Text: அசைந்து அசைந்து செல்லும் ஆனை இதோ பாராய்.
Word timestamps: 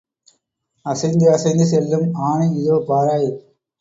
அசைந்து 0.85 1.25
அசைந்து 1.31 1.65
செல்லும் 1.65 2.07
ஆனை 2.23 2.49
இதோ 2.59 2.77
பாராய். 2.87 3.29